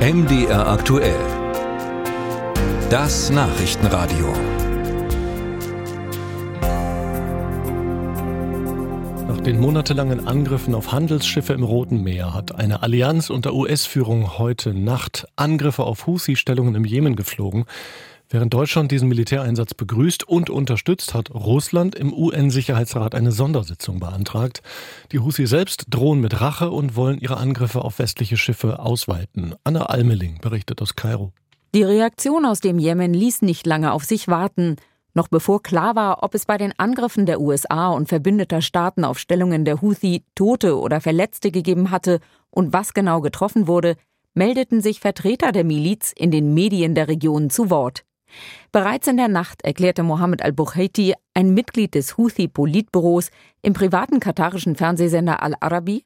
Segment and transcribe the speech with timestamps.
[0.00, 1.20] MDR aktuell.
[2.88, 4.32] Das Nachrichtenradio.
[9.28, 14.72] Nach den monatelangen Angriffen auf Handelsschiffe im Roten Meer hat eine Allianz unter US-Führung heute
[14.72, 17.66] Nacht Angriffe auf Husi-Stellungen im Jemen geflogen.
[18.32, 24.62] Während Deutschland diesen Militäreinsatz begrüßt und unterstützt, hat Russland im UN-Sicherheitsrat eine Sondersitzung beantragt.
[25.10, 29.56] Die Husi selbst drohen mit Rache und wollen ihre Angriffe auf westliche Schiffe ausweiten.
[29.64, 31.32] Anna Almeling berichtet aus Kairo.
[31.74, 34.76] Die Reaktion aus dem Jemen ließ nicht lange auf sich warten.
[35.12, 39.18] Noch bevor klar war, ob es bei den Angriffen der USA und verbündeter Staaten auf
[39.18, 43.96] Stellungen der Houthi Tote oder Verletzte gegeben hatte und was genau getroffen wurde,
[44.34, 48.04] meldeten sich Vertreter der Miliz in den Medien der Region zu Wort.
[48.72, 53.30] Bereits in der Nacht erklärte Mohammed al-Bukhaiti, ein Mitglied des Houthi-Politbüros,
[53.62, 56.04] im privaten katarischen Fernsehsender Al-Arabi,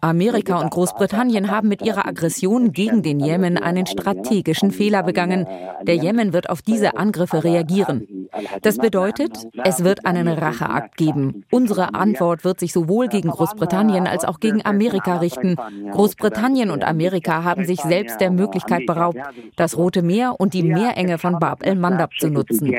[0.00, 5.46] Amerika und Großbritannien haben mit ihrer Aggression gegen den Jemen einen strategischen Fehler begangen.
[5.82, 8.28] Der Jemen wird auf diese Angriffe reagieren.
[8.62, 11.44] Das bedeutet, es wird einen Racheakt geben.
[11.50, 15.56] Unsere Antwort wird sich sowohl gegen Großbritannien als auch gegen Amerika richten.
[15.92, 19.18] Großbritannien und Amerika haben sich selbst der Möglichkeit beraubt,
[19.56, 22.72] das Rote Meer und die Meerenge von Bab el-Mandab zu nutzen.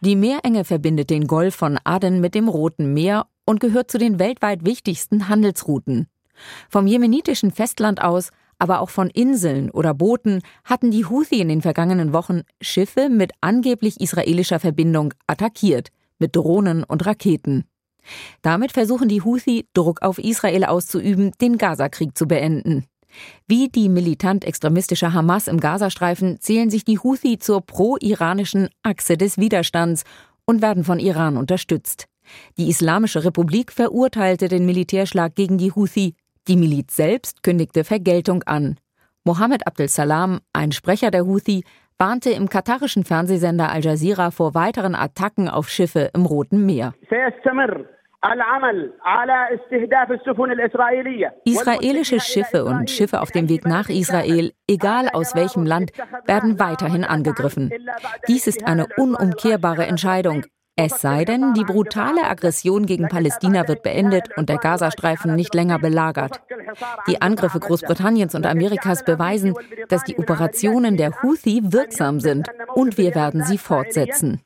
[0.00, 4.18] Die Meerenge verbindet den Golf von Aden mit dem Roten Meer und gehört zu den
[4.18, 6.08] weltweit wichtigsten Handelsrouten.
[6.68, 11.62] Vom jemenitischen Festland aus, aber auch von Inseln oder Booten hatten die Houthi in den
[11.62, 17.64] vergangenen Wochen Schiffe mit angeblich israelischer Verbindung attackiert, mit Drohnen und Raketen.
[18.42, 22.84] Damit versuchen die Houthi, Druck auf Israel auszuüben, den Gazakrieg zu beenden.
[23.46, 30.04] Wie die militant-extremistische Hamas im Gazastreifen zählen sich die Houthi zur pro-iranischen Achse des Widerstands
[30.44, 32.06] und werden von Iran unterstützt.
[32.56, 36.14] Die Islamische Republik verurteilte den Militärschlag gegen die Houthi.
[36.48, 38.76] Die Miliz selbst kündigte Vergeltung an.
[39.24, 41.64] Mohammed Abdel Salam, ein Sprecher der Houthi,
[41.98, 46.94] warnte im katarischen Fernsehsender Al Jazeera vor weiteren Attacken auf Schiffe im Roten Meer.
[51.44, 55.92] Israelische Schiffe und Schiffe auf dem Weg nach Israel, egal aus welchem Land,
[56.26, 57.70] werden weiterhin angegriffen.
[58.28, 60.44] Dies ist eine unumkehrbare Entscheidung.
[60.78, 65.78] Es sei denn, die brutale Aggression gegen Palästina wird beendet und der Gazastreifen nicht länger
[65.78, 66.42] belagert.
[67.08, 69.54] Die Angriffe Großbritanniens und Amerikas beweisen,
[69.88, 74.40] dass die Operationen der Houthi wirksam sind und wir werden sie fortsetzen.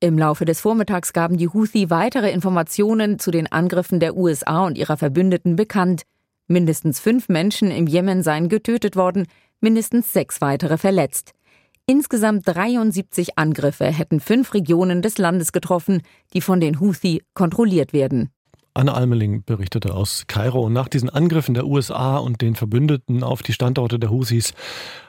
[0.00, 4.78] Im Laufe des Vormittags gaben die Houthi weitere Informationen zu den Angriffen der USA und
[4.78, 6.02] ihrer Verbündeten bekannt.
[6.48, 9.26] Mindestens fünf Menschen im Jemen seien getötet worden,
[9.60, 11.32] mindestens sechs weitere verletzt.
[11.86, 18.30] Insgesamt 73 Angriffe hätten fünf Regionen des Landes getroffen, die von den Houthi kontrolliert werden.
[18.74, 20.62] Anne Almeling berichtete aus Kairo.
[20.62, 24.54] Und nach diesen Angriffen der USA und den Verbündeten auf die Standorte der Houthis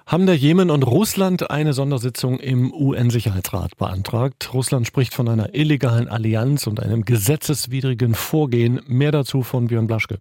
[0.05, 4.53] haben der Jemen und Russland eine Sondersitzung im UN-Sicherheitsrat beantragt.
[4.53, 8.81] Russland spricht von einer illegalen Allianz und einem gesetzeswidrigen Vorgehen.
[8.87, 10.19] Mehr dazu von Björn Blaschke.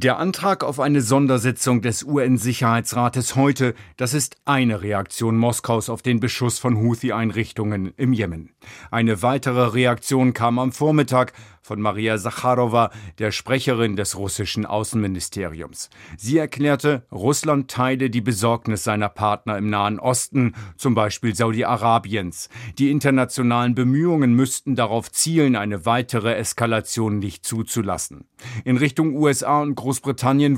[0.00, 6.20] Der Antrag auf eine Sondersitzung des UN-Sicherheitsrates heute, das ist eine Reaktion Moskaus auf den
[6.20, 8.50] Beschuss von Houthi-Einrichtungen im Jemen.
[8.92, 11.32] Eine weitere Reaktion kam am Vormittag
[11.68, 15.90] von Maria Sacharowa, der Sprecherin des russischen Außenministeriums.
[16.16, 22.48] Sie erklärte, Russland teile die Besorgnis seiner Partner im Nahen Osten, zum Beispiel Saudi-Arabiens.
[22.78, 28.24] Die internationalen Bemühungen müssten darauf zielen, eine weitere Eskalation nicht zuzulassen.
[28.64, 29.87] In Richtung USA und Großbritannien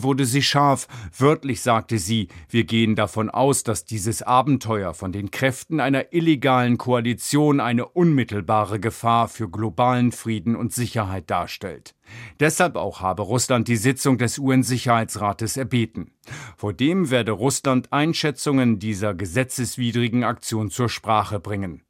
[0.03, 0.89] wurde sie scharf.
[1.17, 6.79] Wörtlich sagte sie, wir gehen davon aus, dass dieses Abenteuer von den Kräften einer illegalen
[6.79, 11.95] Koalition eine unmittelbare Gefahr für globalen Frieden und Sicherheit darstellt.
[12.41, 16.13] Deshalb auch habe Russland die Sitzung des UN-Sicherheitsrates erbeten.
[16.57, 21.83] Vor dem werde Russland Einschätzungen dieser gesetzeswidrigen Aktion zur Sprache bringen.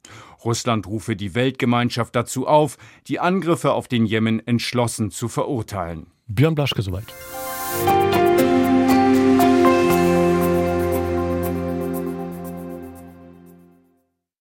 [0.45, 6.07] Russland rufe die Weltgemeinschaft dazu auf, die Angriffe auf den Jemen entschlossen zu verurteilen.
[6.33, 7.13] Björn Blaschke soweit.